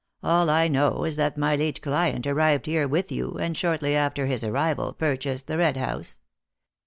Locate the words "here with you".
2.65-3.33